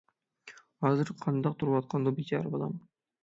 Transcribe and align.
ھازىر 0.85 1.11
قانداق 1.25 1.59
تۇرۇۋاتقاندۇ 1.63 2.15
بىچارە 2.21 2.53
بالام... 2.57 2.75